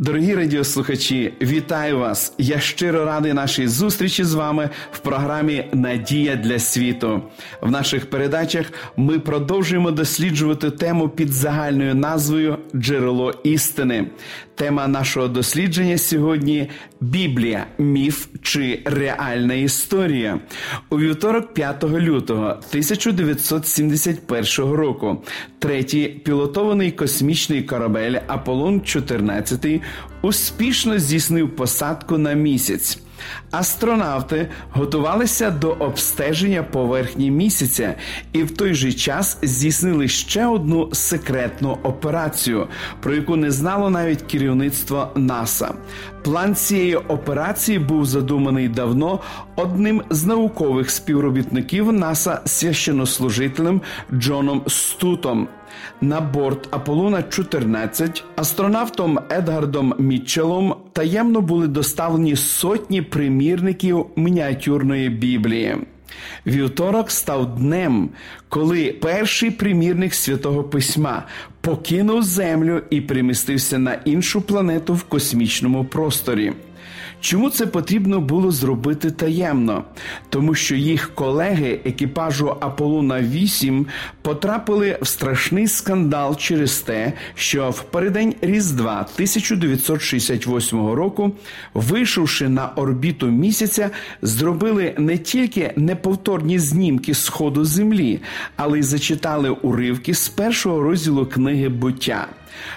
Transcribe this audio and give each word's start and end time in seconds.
Дорогі 0.00 0.34
радіослухачі, 0.34 1.32
вітаю 1.42 1.98
вас! 1.98 2.34
Я 2.38 2.60
щиро 2.60 3.04
радий 3.04 3.32
нашій 3.32 3.68
зустрічі 3.68 4.24
з 4.24 4.34
вами 4.34 4.70
в 4.92 4.98
програмі 4.98 5.64
Надія 5.72 6.36
для 6.36 6.58
світу. 6.58 7.22
В 7.60 7.70
наших 7.70 8.10
передачах 8.10 8.72
ми 8.96 9.18
продовжуємо 9.18 9.90
досліджувати 9.90 10.70
тему 10.70 11.08
під 11.08 11.32
загальною 11.32 11.94
назвою 11.94 12.58
Джерело 12.74 13.34
істини. 13.44 14.06
Тема 14.54 14.88
нашого 14.88 15.28
дослідження 15.28 15.98
сьогодні 15.98 16.70
Біблія, 17.00 17.66
міф 17.78 18.26
чи 18.42 18.82
реальна 18.84 19.54
історія. 19.54 20.40
У 20.90 20.98
вівторок, 20.98 21.54
5 21.54 21.84
лютого 21.84 22.44
1971 22.44 24.72
року, 24.72 25.22
третій 25.58 26.08
пілотований 26.24 26.92
космічний 26.92 27.62
корабель 27.62 28.14
Аполлон 28.26 28.80
14 28.80 29.80
успішно 30.22 30.98
здійснив 30.98 31.56
посадку 31.56 32.18
на 32.18 32.32
місяць. 32.32 32.98
Астронавти 33.50 34.48
готувалися 34.70 35.50
до 35.50 35.70
обстеження 35.70 36.62
поверхні 36.62 37.30
місяця 37.30 37.94
і 38.32 38.42
в 38.42 38.50
той 38.50 38.74
же 38.74 38.92
час 38.92 39.38
здійснили 39.42 40.08
ще 40.08 40.46
одну 40.46 40.88
секретну 40.92 41.78
операцію, 41.82 42.68
про 43.00 43.14
яку 43.14 43.36
не 43.36 43.50
знало 43.50 43.90
навіть 43.90 44.22
керівництво 44.22 45.08
НАСА. 45.14 45.74
План 46.28 46.54
цієї 46.54 46.96
операції 46.96 47.78
був 47.78 48.06
задуманий 48.06 48.68
давно 48.68 49.20
одним 49.56 50.02
з 50.10 50.26
наукових 50.26 50.90
співробітників 50.90 51.92
НАСА 51.92 52.40
священнослужителем 52.44 53.80
Джоном 54.12 54.62
Стутом. 54.66 55.48
На 56.00 56.20
борт 56.20 56.68
Аполлона 56.70 57.22
14 57.22 58.24
астронавтом 58.36 59.18
Едгардом 59.30 59.94
Мітчелом 59.98 60.74
таємно 60.92 61.40
були 61.40 61.68
доставлені 61.68 62.36
сотні 62.36 63.02
примірників 63.02 64.06
мініатюрної 64.16 65.08
Біблії. 65.08 65.76
Вівторок 66.46 67.10
став 67.10 67.56
днем, 67.56 68.08
коли 68.48 68.92
перший 68.92 69.50
примірник 69.50 70.14
святого 70.14 70.64
письма 70.64 71.22
покинув 71.68 72.22
землю 72.22 72.82
і 72.90 73.00
примістився 73.00 73.78
на 73.78 73.94
іншу 74.04 74.40
планету 74.40 74.94
в 74.94 75.02
космічному 75.02 75.84
просторі. 75.84 76.52
Чому 77.20 77.50
це 77.50 77.66
потрібно 77.66 78.20
було 78.20 78.50
зробити 78.50 79.10
таємно? 79.10 79.84
Тому 80.28 80.54
що 80.54 80.74
їх 80.74 81.14
колеги 81.14 81.80
екіпажу 81.84 82.56
Аполлона 82.60 83.20
8 83.20 83.86
потрапили 84.22 84.98
в 85.02 85.06
страшний 85.06 85.68
скандал 85.68 86.36
через 86.36 86.78
те, 86.78 87.12
що 87.34 87.70
в 87.70 87.82
передень 87.82 88.34
Різдва 88.40 89.06
1968 89.14 90.90
року, 90.90 91.32
вийшовши 91.74 92.48
на 92.48 92.68
орбіту 92.68 93.26
місяця, 93.26 93.90
зробили 94.22 94.94
не 94.98 95.18
тільки 95.18 95.72
неповторні 95.76 96.58
знімки 96.58 97.14
сходу 97.14 97.64
землі, 97.64 98.20
але 98.56 98.78
й 98.78 98.82
зачитали 98.82 99.50
уривки 99.50 100.14
з 100.14 100.28
першого 100.28 100.82
розділу 100.82 101.26
книги 101.26 101.68
буття. 101.68 102.26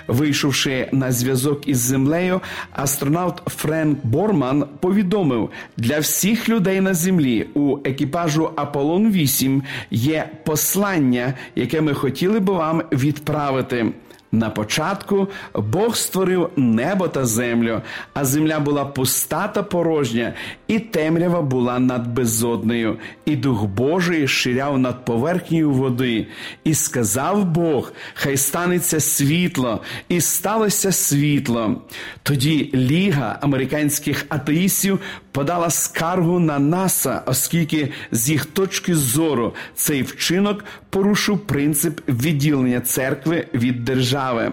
Вийшовши 0.08 0.90
на 0.92 1.12
зв'язок 1.12 1.68
із 1.68 1.78
землею, 1.78 2.42
астронавт 2.72 3.42
Френк 3.48 4.00
Борман 4.04 4.66
повідомив: 4.80 5.50
для 5.78 6.00
всіх 6.00 6.50
людей 6.50 6.82
на 6.82 6.94
землі 6.94 7.48
у 7.54 7.78
екіпажу 7.84 8.50
Аполлон 8.56 9.12
8 9.12 9.64
є 9.92 10.30
послання, 10.46 11.34
яке 11.56 11.82
ми 11.82 11.94
хотіли 11.94 12.40
би 12.40 12.54
вам 12.54 12.84
відправити. 12.92 13.92
На 14.34 14.50
початку 14.50 15.28
Бог 15.54 15.96
створив 15.96 16.50
небо 16.56 17.08
та 17.08 17.26
землю, 17.26 17.82
а 18.14 18.26
земля 18.26 18.60
була 18.60 18.86
пуста 18.86 19.48
та 19.48 19.64
порожня, 19.64 20.34
і 20.68 20.80
темрява 20.80 21.42
була 21.42 21.80
над 21.80 22.08
безоднею, 22.08 22.98
і 23.26 23.36
дух 23.36 23.66
Божий 23.66 24.28
ширяв 24.28 24.80
над 24.80 25.06
поверхнею 25.06 25.72
води, 25.72 26.28
і 26.64 26.74
сказав 26.74 27.46
Бог: 27.46 27.94
Хай 28.14 28.38
станеться 28.38 29.00
світло, 29.00 29.82
і 30.10 30.22
сталося 30.22 30.92
світло. 30.92 31.82
Тоді 32.24 32.72
Ліга 32.74 33.40
американських 33.42 34.26
атеїстів 34.30 35.00
подала 35.32 35.70
скаргу 35.70 36.40
на 36.40 36.60
НАСА, 36.60 37.24
оскільки 37.26 37.92
з 38.12 38.30
їх 38.30 38.46
точки 38.46 38.96
зору 38.96 39.54
цей 39.76 40.04
вчинок 40.04 40.66
порушив 40.90 41.40
принцип 41.40 42.00
відділення 42.10 42.82
церкви 42.82 43.48
від 43.54 43.86
держави. 43.86 44.52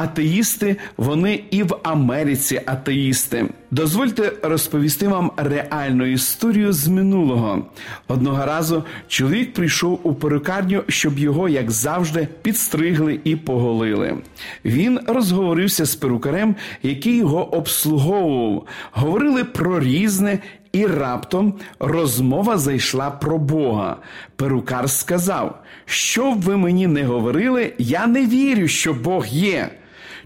Атеїсти, 0.00 0.76
вони 0.96 1.42
і 1.50 1.62
в 1.62 1.76
Америці 1.82 2.60
атеїсти. 2.66 3.46
Дозвольте 3.70 4.32
розповісти 4.42 5.08
вам 5.08 5.30
реальну 5.36 6.06
історію 6.06 6.72
з 6.72 6.88
минулого. 6.88 7.66
Одного 8.08 8.46
разу 8.46 8.84
чоловік 9.08 9.52
прийшов 9.52 10.00
у 10.02 10.14
перукарню, 10.14 10.82
щоб 10.88 11.18
його, 11.18 11.48
як 11.48 11.70
завжди, 11.70 12.28
підстригли 12.42 13.20
і 13.24 13.36
поголили. 13.36 14.18
Він 14.64 15.00
розговорився 15.06 15.86
з 15.86 15.94
перукарем, 15.94 16.56
який 16.82 17.16
його 17.16 17.54
обслуговував. 17.54 18.66
Говорили 18.92 19.44
про 19.44 19.80
різне. 19.80 20.38
І 20.72 20.86
раптом 20.86 21.54
розмова 21.78 22.58
зайшла 22.58 23.10
про 23.10 23.38
Бога. 23.38 23.96
Перукар 24.36 24.90
сказав: 24.90 25.62
Що 25.84 26.32
б 26.32 26.40
ви 26.40 26.56
мені 26.56 26.86
не 26.86 27.04
говорили, 27.04 27.72
я 27.78 28.06
не 28.06 28.26
вірю, 28.26 28.68
що 28.68 28.94
Бог 28.94 29.26
є. 29.26 29.70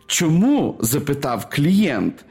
Чому? 0.07 0.77
запитав 0.81 1.47
клієнт. 1.51 2.25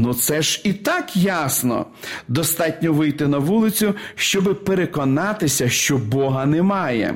Ну, 0.00 0.14
це 0.14 0.42
ж 0.42 0.60
і 0.64 0.72
так 0.72 1.16
ясно. 1.16 1.86
Достатньо 2.28 2.92
вийти 2.92 3.26
на 3.26 3.38
вулицю, 3.38 3.94
щоб 4.14 4.64
переконатися, 4.64 5.68
що 5.68 5.98
Бога 5.98 6.46
немає. 6.46 7.14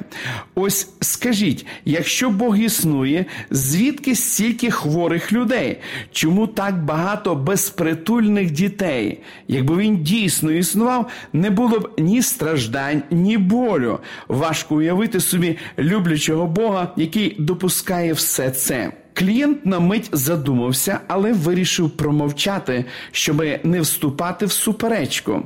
Ось 0.54 0.88
скажіть, 1.00 1.66
якщо 1.84 2.30
Бог 2.30 2.58
існує, 2.58 3.24
звідки 3.50 4.14
стільки 4.14 4.70
хворих 4.70 5.32
людей? 5.32 5.80
Чому 6.12 6.46
так 6.46 6.84
багато 6.84 7.34
безпритульних 7.34 8.50
дітей? 8.50 9.20
Якби 9.48 9.76
він 9.76 10.02
дійсно 10.02 10.50
існував, 10.50 11.10
не 11.32 11.50
було 11.50 11.78
б 11.78 11.90
ні 11.98 12.22
страждань, 12.22 13.02
ні 13.10 13.38
болю. 13.38 13.98
Важко 14.28 14.76
уявити 14.76 15.20
собі 15.20 15.58
люблячого 15.78 16.46
Бога, 16.46 16.92
який 16.96 17.36
допускає 17.38 18.12
все 18.12 18.50
це. 18.50 18.92
Клієнт 19.14 19.66
на 19.66 19.80
мить 19.80 20.08
задумався, 20.12 21.00
але 21.08 21.32
вирішив 21.32 21.90
промовчати, 21.90 22.84
щоб 23.12 23.44
не 23.64 23.80
вступати 23.80 24.46
в 24.46 24.52
суперечку. 24.52 25.42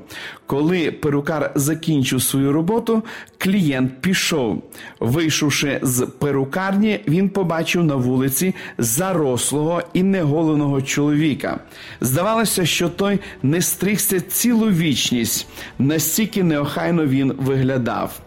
Коли 0.47 0.93
перукар 0.93 1.53
закінчив 1.55 2.23
свою 2.23 2.53
роботу, 2.53 3.03
клієнт 3.39 4.01
пішов. 4.01 4.63
Вийшовши 5.01 5.81
з 5.83 6.07
перукарні, 6.19 7.01
він 7.09 7.29
побачив 7.29 7.85
на 7.85 7.95
вулиці 7.95 8.55
зарослого 8.79 9.83
і 9.93 10.03
неголеного 10.03 10.83
чоловіка. 10.83 11.61
Здавалося, 12.01 12.67
що 12.67 12.89
той 12.89 13.19
не 13.43 13.63
стригся 13.63 14.21
цілу 14.21 14.71
вічність, 14.71 15.49
настільки 15.79 16.43
неохайно 16.43 17.07
він 17.07 17.33
виглядав. 17.39 18.21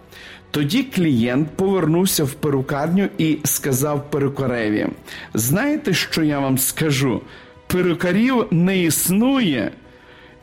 Тоді 0.51 0.84
клієнт 0.84 1.50
повернувся 1.56 2.24
в 2.24 2.34
перукарню 2.34 3.10
і 3.18 3.38
сказав 3.44 4.12
перукареві: 4.12 4.88
Знаєте, 5.34 5.94
що 5.94 6.24
я 6.24 6.40
вам 6.40 6.57
скажу? 6.57 7.22
Перукарів 7.68 8.46
не 8.51 8.84
існує. 8.84 9.72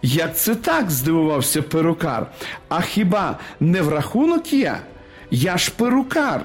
Як 0.02 0.36
це 0.36 0.54
так? 0.54 0.90
здивувався 0.90 1.62
перукар. 1.62 2.26
А 2.68 2.80
хіба 2.80 3.38
не 3.60 3.82
в 3.82 3.88
рахунок 3.88 4.52
я? 4.52 4.80
Я 5.30 5.58
ж 5.58 5.72
перукар. 5.76 6.44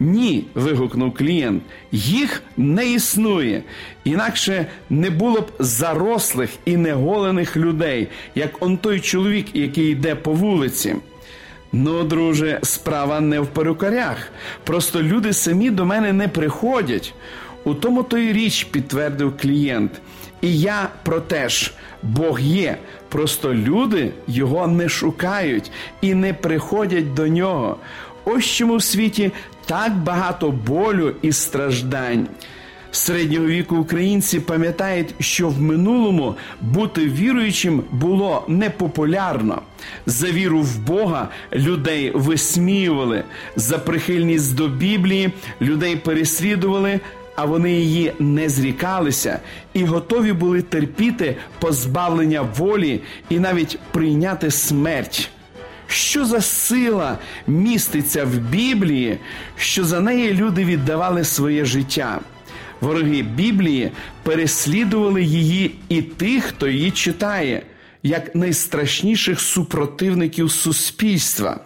Ні, 0.00 0.44
вигукнув 0.54 1.14
клієнт, 1.14 1.62
їх 1.92 2.42
не 2.56 2.92
існує. 2.92 3.62
Інакше 4.04 4.66
не 4.90 5.10
було 5.10 5.40
б 5.40 5.52
зарослих 5.58 6.50
і 6.64 6.76
неголених 6.76 7.56
людей, 7.56 8.08
як 8.34 8.62
он 8.62 8.76
той 8.76 9.00
чоловік, 9.00 9.46
який 9.54 9.90
йде 9.90 10.14
по 10.14 10.32
вулиці. 10.32 10.96
Ну, 11.72 12.04
друже, 12.04 12.60
справа 12.62 13.20
не 13.20 13.40
в 13.40 13.46
перукарях. 13.46 14.28
Просто 14.64 15.02
люди 15.02 15.32
самі 15.32 15.70
до 15.70 15.84
мене 15.84 16.12
не 16.12 16.28
приходять. 16.28 17.14
У 17.64 17.74
тому 17.74 18.02
то 18.02 18.18
й 18.18 18.32
річ 18.32 18.64
підтвердив 18.64 19.36
клієнт. 19.36 19.92
І 20.40 20.58
я 20.60 20.88
про 21.02 21.20
те 21.20 21.48
ж, 21.48 21.72
Бог 22.02 22.40
є. 22.40 22.78
Просто 23.08 23.54
люди 23.54 24.12
його 24.26 24.66
не 24.66 24.88
шукають 24.88 25.70
і 26.00 26.14
не 26.14 26.34
приходять 26.34 27.14
до 27.14 27.28
нього. 27.28 27.76
Ось 28.24 28.44
чому 28.44 28.76
в 28.76 28.82
світі 28.82 29.32
так 29.66 29.96
багато 29.96 30.50
болю 30.50 31.14
і 31.22 31.32
страждань. 31.32 32.26
Середнього 32.96 33.46
віку 33.46 33.76
українці 33.76 34.40
пам'ятають, 34.40 35.14
що 35.20 35.48
в 35.48 35.62
минулому 35.62 36.34
бути 36.60 37.00
віруючим 37.08 37.82
було 37.90 38.44
непопулярно. 38.48 39.62
За 40.06 40.30
віру 40.30 40.60
в 40.60 40.78
Бога 40.78 41.28
людей 41.52 42.12
висміювали, 42.14 43.24
за 43.56 43.78
прихильність 43.78 44.54
до 44.54 44.68
Біблії 44.68 45.32
людей 45.60 45.96
переслідували, 45.96 47.00
а 47.36 47.44
вони 47.44 47.72
її 47.72 48.12
не 48.18 48.48
зрікалися 48.48 49.40
і 49.74 49.84
готові 49.84 50.32
були 50.32 50.62
терпіти 50.62 51.36
позбавлення 51.58 52.42
волі 52.42 53.00
і 53.28 53.38
навіть 53.38 53.78
прийняти 53.92 54.50
смерть. 54.50 55.30
Що 55.86 56.24
за 56.24 56.40
сила 56.40 57.18
міститься 57.46 58.24
в 58.24 58.38
Біблії, 58.38 59.18
що 59.56 59.84
за 59.84 60.00
неї 60.00 60.34
люди 60.34 60.64
віддавали 60.64 61.24
своє 61.24 61.64
життя? 61.64 62.20
Вороги 62.80 63.22
Біблії 63.22 63.90
переслідували 64.22 65.22
її 65.22 65.74
і 65.88 66.02
тих, 66.02 66.44
хто 66.44 66.68
її 66.68 66.90
читає, 66.90 67.62
як 68.02 68.34
найстрашніших 68.34 69.40
супротивників 69.40 70.50
суспільства. 70.50 71.60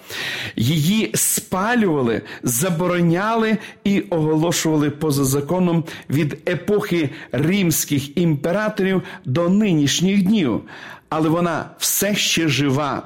Її 0.56 1.10
спалювали, 1.14 2.22
забороняли 2.42 3.58
і 3.84 4.00
оголошували 4.00 4.90
поза 4.90 5.24
законом 5.24 5.84
від 6.10 6.48
епохи 6.48 7.10
римських 7.32 8.18
імператорів 8.18 9.02
до 9.24 9.48
нинішніх 9.48 10.22
днів. 10.22 10.60
Але 11.08 11.28
вона 11.28 11.70
все 11.78 12.14
ще 12.14 12.48
жива. 12.48 13.02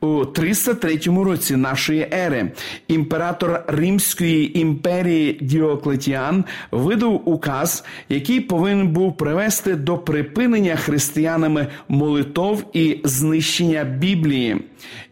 У 0.00 0.24
303 0.24 1.00
році 1.24 1.56
нашої 1.56 2.08
ери 2.12 2.52
імператор 2.88 3.64
Римської 3.66 4.58
імперії 4.60 5.38
Діоклетіан 5.40 6.44
видав 6.70 7.28
указ, 7.28 7.84
який 8.08 8.40
повинен 8.40 8.88
був 8.88 9.16
привести 9.16 9.74
до 9.74 9.98
припинення 9.98 10.76
християнами 10.76 11.66
молитов 11.88 12.64
і 12.72 13.00
знищення 13.04 13.84
Біблії. 13.84 14.56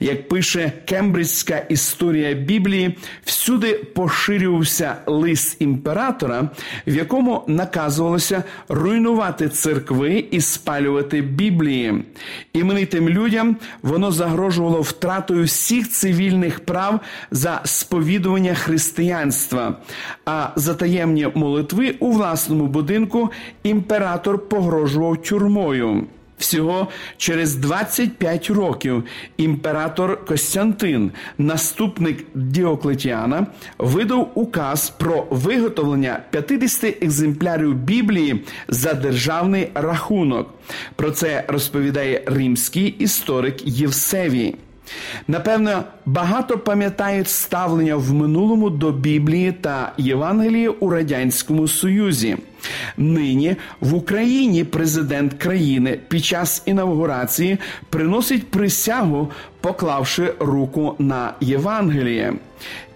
Як 0.01 0.29
пише 0.29 0.73
Кембриджська 0.85 1.59
історія 1.59 2.35
Біблії, 2.35 2.99
всюди 3.25 3.75
поширювався 3.75 4.97
лист 5.07 5.57
імператора, 5.61 6.51
в 6.87 6.95
якому 6.95 7.45
наказувалося 7.47 8.45
руйнувати 8.69 9.49
церкви 9.49 10.25
і 10.31 10.41
спалювати 10.41 11.23
Біблії. 11.23 12.05
Іменитим 12.53 13.09
людям 13.09 13.57
воно 13.83 14.13
загрожувало 14.13 14.74
втратою 14.81 15.45
всіх 15.45 15.91
цивільних 15.91 16.61
прав 16.61 17.01
за 17.31 17.61
сповідування 17.65 18.55
християнства, 18.55 19.77
а 20.27 20.49
за 20.57 20.75
таємні 20.75 21.29
молитви 21.35 21.95
у 22.01 22.13
власному 22.13 22.67
будинку 22.67 23.31
імператор 23.63 24.49
погрожував 24.49 25.23
тюрмою. 25.23 26.07
Всього 26.39 26.89
через 27.17 27.57
25 27.57 28.51
років 28.51 29.05
імператор 29.37 30.25
Костянтин, 30.25 31.11
наступник 31.39 32.25
Діоклетіана, 32.35 33.47
видав 33.79 34.31
указ 34.35 34.91
про 34.91 35.27
виготовлення 35.31 36.21
50 36.31 37.03
екземплярів 37.03 37.75
Біблії 37.75 38.45
за 38.69 38.95
державний 38.95 39.71
рахунок. 39.75 40.55
Про 40.97 41.11
це 41.11 41.45
розповідає 41.49 42.23
римський 42.27 42.87
історик 42.87 43.67
Євсевій. 43.67 44.55
Напевно, 45.29 45.85
багато 46.07 46.59
пам'ятають 46.59 47.29
ставлення 47.29 47.97
в 47.97 48.13
минулому 48.13 48.71
до 48.71 48.93
Біблії 48.93 49.53
та 49.53 49.93
Євангелії 49.99 50.69
у 50.69 50.91
Радянському 50.91 51.69
Союзі. 51.69 52.37
Нині 52.97 53.57
в 53.81 53.95
Україні 53.95 54.65
президент 54.65 55.35
країни 55.35 55.99
під 56.09 56.25
час 56.25 56.63
інавгурації 56.67 57.59
приносить 57.91 58.51
присягу, 58.51 59.31
поклавши 59.61 60.35
руку 60.39 60.95
на 60.99 61.33
Євангеліє. 61.41 62.35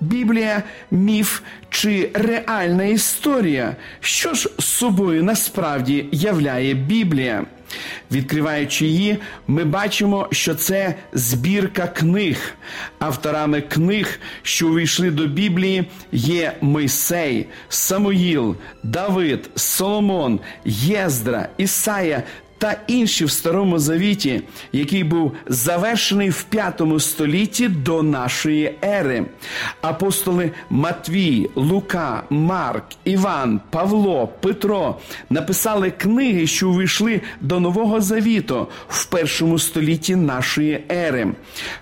Біблія, 0.00 0.62
міф 0.90 1.40
чи 1.70 2.11
реальна 2.14 2.85
історія. 2.85 3.76
Що 4.00 4.35
ж 4.35 4.50
собою 4.58 5.25
насправді 5.25 6.06
являє 6.12 6.75
Біблія? 6.75 7.44
Відкриваючи 8.11 8.87
її, 8.87 9.19
ми 9.47 9.65
бачимо, 9.65 10.29
що 10.31 10.55
це 10.55 10.94
збірка 11.12 11.87
книг. 11.87 12.53
Авторами 12.99 13.61
книг, 13.61 14.20
що 14.43 14.69
увійшли 14.69 15.11
до 15.11 15.26
Біблії, 15.26 15.85
є 16.12 16.53
Мойсей, 16.61 17.47
Самуїл, 17.69 18.56
Давид, 18.82 19.50
Соломон, 19.55 20.41
Єздра, 20.65 21.49
Ісая 21.56 22.23
та 22.58 22.76
інші 22.87 23.25
в 23.25 23.31
Старому 23.31 23.78
Завіті, 23.78 24.43
який 24.72 25.05
був 25.05 25.32
завершений 25.46 26.31
в 26.31 26.43
п'ятому 26.43 27.00
столітті 27.00 27.69
до 27.69 28.02
нашої 28.02 28.75
ери. 28.84 29.26
Апостоли 29.81 30.50
Матвій, 30.70 31.50
Лука, 31.55 32.22
Марк, 32.31 32.84
Іван, 33.05 33.60
Павло, 33.70 34.28
Петро 34.40 34.99
написали 35.31 35.90
книги, 35.90 36.46
що 36.46 36.70
увійшли 36.70 37.20
до 37.40 37.60
Нового 37.60 38.00
Завіту 38.00 38.66
в 38.88 39.06
першому 39.06 39.58
столітті 39.58 40.16
нашої 40.16 40.84
ери. 40.90 41.32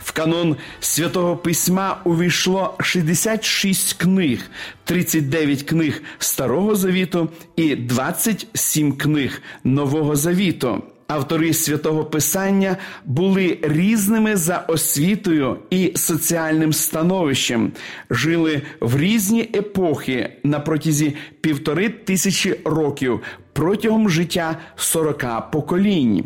В 0.02 0.12
канон 0.12 0.56
святого 0.80 1.36
письма 1.36 2.00
увійшло 2.04 2.74
66 2.80 3.92
книг, 3.92 4.50
39 4.86 5.62
книг 5.62 6.02
Старого 6.18 6.74
Завіту 6.76 7.28
і 7.56 7.76
27 7.76 8.92
книг 8.92 9.42
Нового 9.64 10.16
Завіту. 10.16 10.82
Автори 11.06 11.52
святого 11.52 12.04
Писання 12.04 12.76
були 13.04 13.58
різними 13.62 14.36
за 14.36 14.58
освітою 14.58 15.58
і 15.70 15.92
соціальним 15.96 16.72
становищем, 16.72 17.72
жили 18.10 18.62
в 18.80 18.98
різні 18.98 19.40
епохи 19.54 20.32
на 20.44 20.60
протязі 20.60 21.14
півтори 21.40 21.88
тисячі 21.88 22.60
років 22.64 23.20
протягом 23.52 24.10
життя 24.10 24.58
40 24.76 25.50
поколінь. 25.52 26.24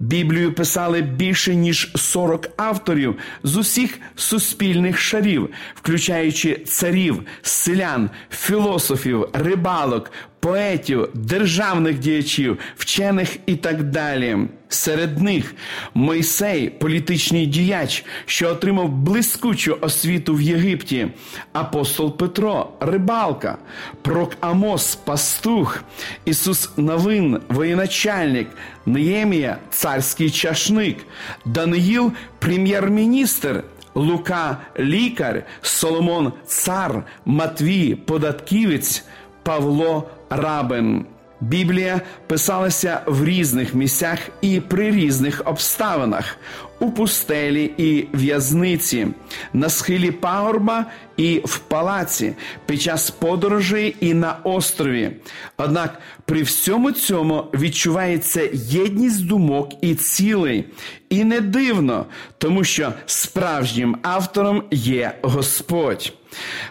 Біблію 0.00 0.52
писали 0.52 1.02
більше 1.02 1.54
ніж 1.54 1.90
40 1.94 2.48
авторів 2.56 3.16
з 3.42 3.56
усіх 3.56 3.98
суспільних 4.16 4.98
шарів, 4.98 5.50
включаючи 5.74 6.54
царів, 6.54 7.22
селян, 7.42 8.10
філософів, 8.30 9.28
рибалок, 9.32 10.12
поетів, 10.40 11.08
державних 11.14 11.98
діячів, 11.98 12.58
вчених 12.76 13.36
і 13.46 13.56
так 13.56 13.82
далі. 13.82 14.38
Серед 14.68 15.22
них 15.22 15.54
Мойсей, 15.94 16.70
політичний 16.70 17.46
діяч, 17.46 18.04
що 18.26 18.48
отримав 18.48 18.88
блискучу 18.88 19.78
освіту 19.80 20.34
в 20.34 20.40
Єгипті, 20.40 21.08
апостол 21.52 22.16
Петро, 22.16 22.72
рибалка, 22.80 23.58
прок 24.02 24.36
Амос, 24.40 24.96
пастух, 24.96 25.84
Ісус 26.24 26.70
Навин, 26.76 27.40
воєначальник, 27.48 28.48
Неємія, 28.86 29.58
царський 29.70 30.30
чашник, 30.30 30.96
Даниїл, 31.44 32.12
прем'єр-міністр. 32.38 33.64
Лука 33.94 34.58
лікар, 34.78 35.42
Соломон 35.62 36.32
цар, 36.46 37.04
Матвій, 37.24 37.94
податківець, 37.94 39.04
Павло 39.42 40.10
Рабин. 40.30 41.06
Біблія 41.40 42.00
писалася 42.26 43.00
в 43.06 43.24
різних 43.24 43.74
місцях 43.74 44.18
і 44.40 44.60
при 44.60 44.90
різних 44.90 45.42
обставинах 45.44 46.36
у 46.80 46.90
пустелі 46.90 47.72
і 47.76 48.06
в'язниці, 48.12 49.06
на 49.52 49.68
схилі 49.68 50.10
пагорба 50.10 50.86
і 51.16 51.40
в 51.44 51.58
палаці, 51.58 52.34
під 52.66 52.82
час 52.82 53.10
подорожей 53.10 53.96
і 54.00 54.14
на 54.14 54.36
острові. 54.44 55.10
Однак 55.56 56.00
при 56.24 56.42
всьому 56.42 56.92
цьому 56.92 57.44
відчувається 57.54 58.48
єдність 58.52 59.26
думок 59.26 59.70
і 59.80 59.94
цілей, 59.94 60.64
і 61.10 61.24
не 61.24 61.40
дивно, 61.40 62.06
тому 62.38 62.64
що 62.64 62.92
справжнім 63.06 63.98
автором 64.02 64.62
є 64.70 65.12
Господь. 65.22 66.12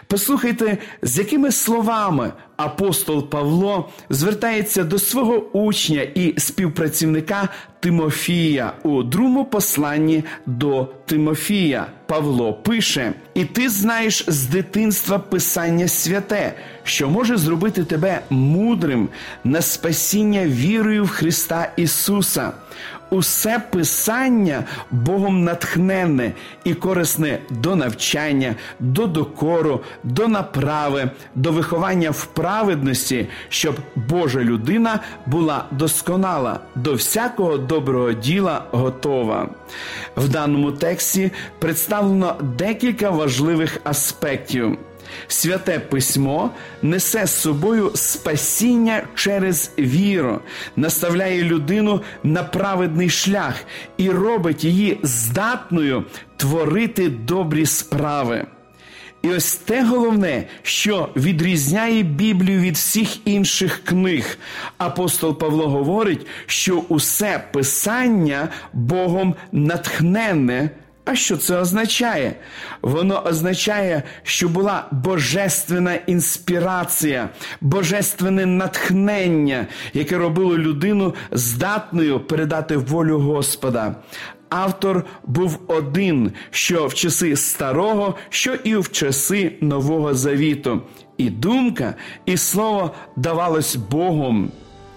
Послухайте, 0.06 0.78
з 1.02 1.18
якими 1.18 1.52
словами 1.52 2.32
апостол 2.56 3.30
Павло 3.30 3.88
звертається 4.10 4.84
до 4.84 4.98
свого 4.98 5.34
учня 5.52 6.02
і 6.02 6.34
співпрацівника 6.38 7.48
Тимофія 7.80 8.72
у 8.82 9.02
другому 9.02 9.44
посланні 9.44 10.24
до 10.46 10.88
Тимофія. 11.06 11.86
Павло 12.06 12.54
пише: 12.54 13.12
І 13.34 13.44
ти 13.44 13.68
знаєш 13.68 14.24
з 14.28 14.46
дитинства 14.46 15.18
Писання 15.18 15.88
святе, 15.88 16.54
що 16.84 17.08
може 17.08 17.36
зробити 17.36 17.84
тебе 17.84 18.20
мудрим 18.30 19.08
на 19.44 19.62
спасіння 19.62 20.46
вірою 20.46 21.04
в 21.04 21.08
Христа 21.08 21.72
Ісуса 21.76 22.52
усе 23.10 23.62
писання 23.70 24.64
Богом 24.90 25.44
натхненне 25.44 26.32
і 26.64 26.74
корисне 26.74 27.38
до 27.50 27.76
навчання, 27.76 28.54
до 28.80 29.06
докору, 29.06 29.80
до 30.04 30.28
направи, 30.28 31.10
до 31.34 31.52
виховання 31.52 32.10
в 32.10 32.24
праведності, 32.24 33.28
щоб 33.48 33.76
Божа 33.96 34.40
людина 34.40 35.00
була 35.26 35.64
досконала, 35.70 36.60
до 36.74 36.94
всякого 36.94 37.58
доброго 37.58 38.12
діла 38.12 38.64
готова. 38.70 39.48
В 40.16 40.28
даному 40.28 40.72
тексті 40.72 41.32
представлено 41.58 42.36
декілька 42.58 43.10
важливих 43.10 43.80
аспектів. 43.84 44.78
Святе 45.28 45.78
письмо 45.78 46.50
несе 46.82 47.26
з 47.26 47.40
собою 47.40 47.90
спасіння 47.94 49.02
через 49.14 49.72
віру, 49.78 50.40
наставляє 50.76 51.42
людину 51.42 52.00
на 52.22 52.42
праведний 52.42 53.10
шлях 53.10 53.54
і 53.96 54.10
робить 54.10 54.64
її 54.64 55.00
здатною 55.02 56.04
творити 56.36 57.08
добрі 57.08 57.66
справи. 57.66 58.46
І 59.22 59.28
ось 59.28 59.56
те 59.56 59.84
головне, 59.84 60.46
що 60.62 61.08
відрізняє 61.16 62.02
Біблію 62.02 62.60
від 62.60 62.74
всіх 62.74 63.26
інших 63.26 63.84
книг. 63.84 64.38
Апостол 64.78 65.38
Павло 65.38 65.68
говорить, 65.68 66.26
що 66.46 66.82
усе 66.88 67.44
писання 67.52 68.48
Богом 68.72 69.34
натхненне. 69.52 70.70
А 71.10 71.14
що 71.14 71.36
це 71.36 71.56
означає? 71.56 72.34
Воно 72.82 73.22
означає, 73.26 74.02
що 74.22 74.48
була 74.48 74.86
божественна 74.90 75.94
інспірація, 75.94 77.28
божественне 77.60 78.46
натхнення, 78.46 79.66
яке 79.94 80.18
робило 80.18 80.58
людину 80.58 81.14
здатною 81.32 82.20
передати 82.20 82.76
волю 82.76 83.18
Господа. 83.18 83.94
Автор 84.48 85.04
був 85.26 85.58
один, 85.66 86.32
що 86.50 86.86
в 86.86 86.94
часи 86.94 87.36
старого, 87.36 88.14
що 88.28 88.54
і 88.54 88.76
в 88.76 88.90
часи 88.90 89.52
Нового 89.60 90.14
Завіту. 90.14 90.82
І 91.18 91.30
думка, 91.30 91.94
і 92.26 92.36
слово 92.36 92.94
давалось 93.16 93.76
Богом. 93.76 94.50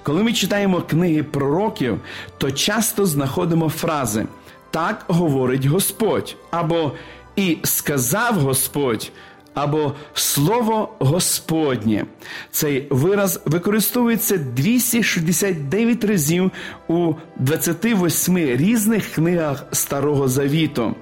Коли 0.03 0.23
ми 0.23 0.33
читаємо 0.33 0.81
книги 0.81 1.23
пророків, 1.23 1.99
то 2.37 2.51
часто 2.51 3.05
знаходимо 3.05 3.69
фрази 3.69 4.25
так 4.71 5.05
говорить 5.07 5.65
Господь, 5.65 6.35
або 6.51 6.91
і 7.35 7.57
сказав 7.63 8.35
Господь, 8.35 9.11
або 9.53 9.93
Слово 10.13 10.95
Господнє. 10.99 12.05
Цей 12.51 12.87
вираз 12.89 13.41
використовується 13.45 14.37
269 14.37 16.03
разів 16.03 16.51
у 16.87 17.13
28 17.35 18.37
різних 18.37 19.11
книгах 19.11 19.65
Старого 19.71 20.27
Завіту. 20.27 20.95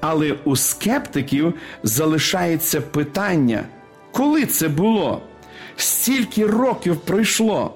Але 0.00 0.32
у 0.44 0.56
скептиків 0.56 1.54
залишається 1.82 2.80
питання, 2.80 3.64
коли 4.12 4.46
це 4.46 4.68
було? 4.68 5.22
Стільки 5.76 6.46
років 6.46 6.96
пройшло. 6.96 7.74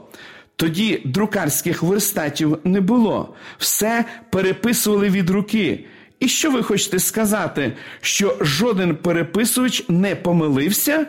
Тоді 0.61 1.03
друкарських 1.05 1.83
верстатів 1.83 2.59
не 2.65 2.81
було, 2.81 3.35
все 3.59 4.05
переписували 4.31 5.09
від 5.09 5.31
руки. 5.31 5.85
І 6.19 6.29
що 6.29 6.51
ви 6.51 6.63
хочете 6.63 6.99
сказати, 6.99 7.73
що 8.01 8.37
жоден 8.41 8.97
переписувач 8.97 9.85
не 9.89 10.17
помилився? 10.17 11.07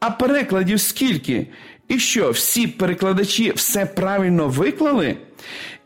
А 0.00 0.10
перекладів 0.10 0.80
скільки? 0.80 1.46
І 1.90 1.98
що, 1.98 2.30
всі 2.30 2.66
перекладачі 2.66 3.52
все 3.56 3.86
правильно 3.86 4.48
виклали? 4.48 5.16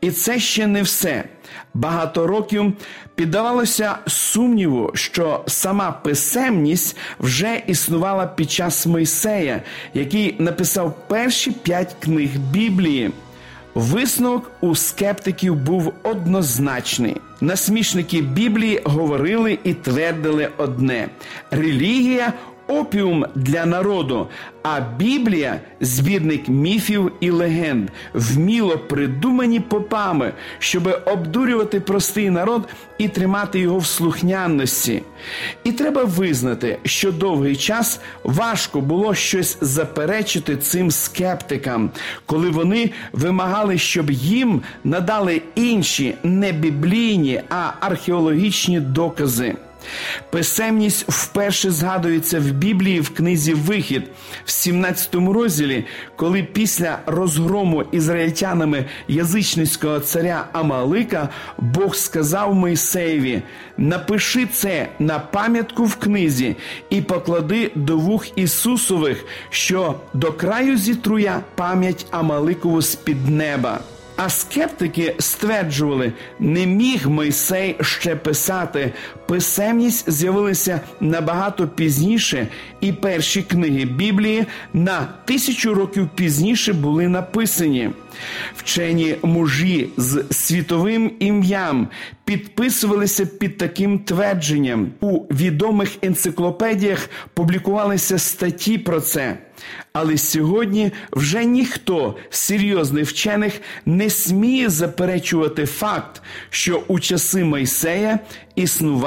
І 0.01 0.11
це 0.11 0.39
ще 0.39 0.67
не 0.67 0.81
все. 0.81 1.23
Багато 1.73 2.27
років 2.27 2.73
піддавалося 3.15 3.97
сумніву, 4.07 4.91
що 4.93 5.43
сама 5.47 5.91
писемність 5.91 6.97
вже 7.19 7.61
існувала 7.67 8.27
під 8.27 8.51
час 8.51 8.85
Мойсея, 8.85 9.61
який 9.93 10.35
написав 10.39 11.07
перші 11.07 11.51
п'ять 11.51 11.95
книг 11.99 12.29
Біблії. 12.51 13.11
Висновок 13.75 14.51
у 14.61 14.75
скептиків 14.75 15.55
був 15.55 15.93
однозначний. 16.03 17.17
Насмішники 17.41 18.21
Біблії 18.21 18.81
говорили 18.83 19.59
і 19.63 19.73
твердили 19.73 20.49
одне: 20.57 21.07
релігія 21.51 22.33
опіум 22.67 23.25
для 23.35 23.65
народу, 23.65 24.27
а 24.63 24.79
Біблія 24.97 25.59
збірник 25.81 26.47
міфів 26.47 27.11
і 27.19 27.29
легенд, 27.29 27.89
вміло 28.13 28.77
придумані 28.77 29.59
попами, 29.59 30.33
щоб 30.59 31.01
обдурювати 31.05 31.79
простий 31.79 32.29
народ 32.29 32.67
і 32.97 33.07
тримати 33.07 33.59
його 33.59 33.77
в 33.77 33.85
слухняності. 33.85 35.03
І 35.63 35.71
треба 35.71 36.03
визнати, 36.03 36.79
що 36.83 37.11
довгий 37.11 37.55
час 37.55 37.99
важко 38.23 38.81
було 38.81 39.13
щось 39.13 39.57
заперечити 39.61 40.57
цим 40.57 40.91
скептикам, 40.91 41.89
коли 42.25 42.49
вони 42.49 42.91
вимагали, 43.13 43.77
щоб 43.77 44.11
їм 44.11 44.61
надали 44.83 45.41
інші 45.55 46.15
не 46.23 46.51
біблійні, 46.51 47.41
а 47.49 47.71
археологічні 47.79 48.79
докази. 48.79 49.55
Писемність 50.29 51.05
вперше 51.07 51.71
згадується 51.71 52.39
в 52.39 52.51
Біблії 52.51 52.99
в 52.99 53.09
книзі 53.09 53.53
Вихід 53.53 54.03
в 54.45 54.51
17 54.51 55.15
розділі, 55.15 55.85
коли 56.15 56.43
після 56.43 56.99
розгрому 57.05 57.83
ізраїльтянами 57.91 58.85
язичницького 59.07 59.99
царя 59.99 60.47
Амалика 60.53 61.29
Бог 61.57 61.95
сказав 61.95 62.55
Мойсеєві: 62.55 63.41
напиши 63.77 64.45
це 64.45 64.87
на 64.99 65.19
пам'ятку 65.19 65.85
в 65.85 65.95
книзі 65.95 66.55
і 66.89 67.01
поклади 67.01 67.71
до 67.75 67.97
вух 67.97 68.37
Ісусових, 68.37 69.25
що 69.49 69.95
до 70.13 70.31
краю 70.31 70.77
зітруя 70.77 71.41
пам'ять 71.55 72.05
Амаликову 72.11 72.81
з 72.81 72.95
під 72.95 73.29
неба. 73.29 73.79
А 74.17 74.29
скептики 74.29 75.15
стверджували, 75.19 76.13
не 76.39 76.65
міг 76.65 77.09
Мойсей 77.09 77.75
ще 77.81 78.15
писати. 78.15 78.93
Писемність 79.27 80.11
з'явилася 80.11 80.81
набагато 80.99 81.67
пізніше, 81.67 82.47
і 82.81 82.91
перші 82.91 83.41
книги 83.41 83.85
Біблії 83.85 84.45
на 84.73 85.07
тисячу 85.25 85.73
років 85.73 86.09
пізніше 86.15 86.73
були 86.73 87.07
написані. 87.07 87.89
Вчені 88.55 89.15
мужі 89.23 89.89
з 89.97 90.23
світовим 90.31 91.11
ім'ям 91.19 91.87
підписувалися 92.25 93.25
під 93.25 93.57
таким 93.57 93.99
твердженням. 93.99 94.91
У 94.99 95.19
відомих 95.19 95.89
енциклопедіях 96.01 97.09
публікувалися 97.33 98.19
статті 98.19 98.77
про 98.77 99.01
це. 99.01 99.37
Але 99.93 100.17
сьогодні 100.17 100.91
вже 101.11 101.45
ніхто 101.45 102.15
з 102.29 102.39
серйозних 102.39 103.09
вчених 103.09 103.61
не 103.85 104.09
сміє 104.09 104.69
заперечувати 104.69 105.65
факт, 105.65 106.21
що 106.49 106.83
у 106.87 106.99
часи 106.99 107.43
Мойсея 107.43 108.19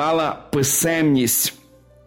існувала 0.08 0.38
писемність. 0.52 1.54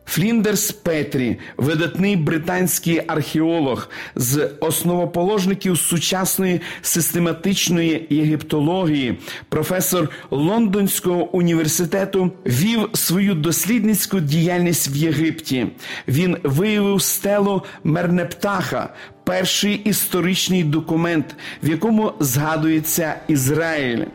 Фліндерс 0.05 0.72
Петрі, 0.72 1.39
видатний 1.58 2.15
британський 2.15 3.01
археолог 3.08 3.89
з 4.15 4.50
основоположників 4.60 5.77
сучасної 5.77 6.62
систематичної 6.81 8.08
єгиптології, 8.10 9.20
професор 9.50 10.10
Лондонського 10.31 11.29
університету, 11.36 12.31
вів 12.46 12.89
свою 12.93 13.34
дослідницьку 13.34 14.20
діяльність 14.20 14.88
в 14.88 14.96
Єгипті. 14.96 15.67
Він 16.08 16.38
виявив 16.43 17.01
стелу 17.01 17.63
Мернептаха, 17.84 18.93
перший 19.24 19.74
історичний 19.74 20.63
документ, 20.63 21.36
в 21.63 21.70
якому 21.70 22.13
згадується 22.20 23.16
Ізраїль. 23.28 24.06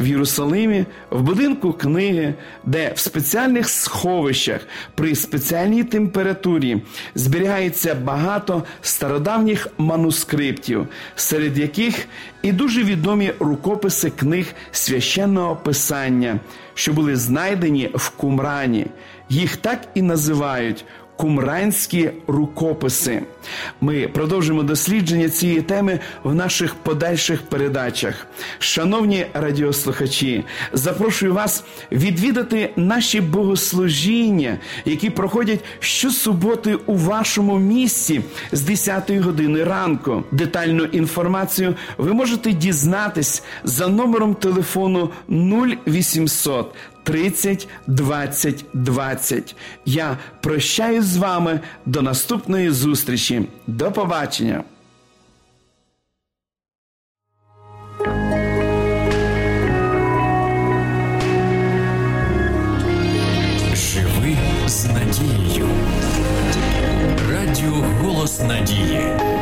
в 0.00 0.06
Єрусалимі, 0.06 0.84
в 1.10 1.22
будинку 1.22 1.72
книги, 1.72 2.34
де 2.64 2.92
в 2.96 2.98
спеціальних 2.98 3.68
сховищах 3.68 4.60
при 4.94 5.14
спеціальній 5.14 5.84
температурі 5.84 6.82
зберігається 7.14 7.94
багато 7.94 8.64
стародавніх 8.82 9.68
манускриптів, 9.78 10.86
серед 11.14 11.58
яких 11.58 12.06
і 12.42 12.52
дуже 12.52 12.82
відомі 12.82 13.32
рукописи 13.40 14.10
книг 14.10 14.46
священного 14.72 15.56
писання, 15.56 16.40
що 16.74 16.92
були 16.92 17.16
знайдені 17.16 17.90
в 17.94 18.10
Кумрані. 18.10 18.86
Їх 19.28 19.56
так 19.56 19.80
і 19.94 20.02
називають 20.02 20.84
кумранські 21.16 22.10
рукописи. 22.26 23.22
Ми 23.80 24.08
продовжимо 24.08 24.62
дослідження 24.62 25.28
цієї 25.28 25.62
теми 25.62 26.00
в 26.24 26.34
наших 26.34 26.74
подальших 26.74 27.42
передачах. 27.42 28.26
Шановні 28.58 29.26
радіослухачі, 29.34 30.44
запрошую 30.72 31.34
вас 31.34 31.64
відвідати 31.92 32.70
наші 32.76 33.20
богослужіння, 33.20 34.58
які 34.84 35.10
проходять 35.10 35.64
щосуботи 35.78 36.74
у 36.74 36.94
вашому 36.94 37.58
місці 37.58 38.20
з 38.52 38.62
10 38.62 39.10
години 39.10 39.64
ранку. 39.64 40.24
Детальну 40.30 40.84
інформацію 40.84 41.74
ви 41.98 42.12
можете 42.12 42.52
дізнатись 42.52 43.42
за 43.64 43.88
номером 43.88 44.34
телефону 44.34 45.10
0800 45.28 46.74
30 47.04 47.68
20 47.86 48.64
20. 48.74 49.56
Я 49.84 50.18
прощаюсь 50.40 51.04
з 51.04 51.16
вами 51.16 51.60
до 51.86 52.02
наступної 52.02 52.70
зустрічі. 52.70 53.48
До 53.66 53.92
побачення. 53.92 54.64
Живи 63.74 64.36
з 64.66 64.86
надією. 64.86 65.68
Радіо 67.30 67.84
Голос 68.02 68.40
Надії. 68.40 69.33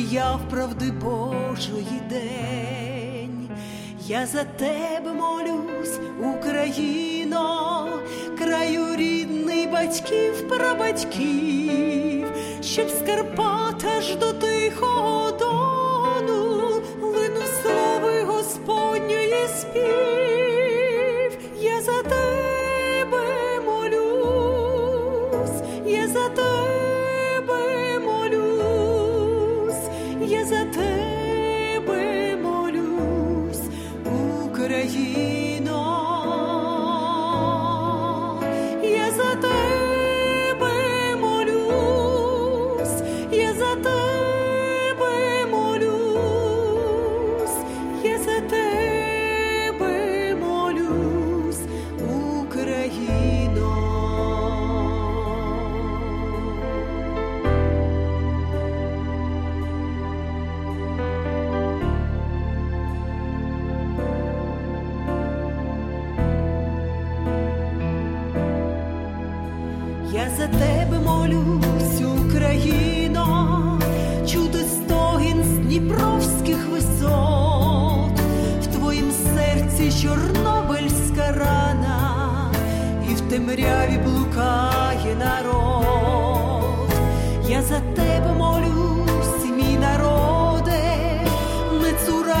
Засіяв 0.00 0.40
правди 0.50 0.90
Божої 0.90 2.00
день. 2.10 3.48
Я 4.06 4.26
за 4.26 4.44
тебе 4.44 5.12
молюсь, 5.12 5.98
Україно, 6.34 7.88
краю 8.38 8.96
рідний 8.96 9.66
батьків, 9.66 10.48
прабатьків, 10.48 12.26
щоб 12.62 12.90
скарпата 12.90 14.00
ж 14.00 14.16
до 14.16 14.32
тихого 14.32 14.49
тебе 70.58 70.98
молюсь, 71.04 72.00
Україно, 72.26 73.78
чути 74.32 74.58
стогін 74.58 75.44
з 75.44 75.58
дніпровських 75.58 76.68
висот, 76.68 78.20
в 78.62 78.66
твоїм 78.66 79.10
серці 79.10 80.02
чорнобильська 80.02 81.32
рана, 81.32 82.52
і 83.10 83.14
в 83.14 83.20
темряві 83.20 83.98
блукає 84.04 85.16
народ. 85.18 86.90
Я 87.48 87.62
за 87.62 87.80
тебе 87.80 88.32
молюсь, 88.38 89.44
мій 89.56 89.76
народе, 89.76 90.82
не 91.82 91.92
цура. 92.06 92.40